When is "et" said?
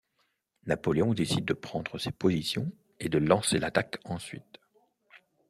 2.99-3.07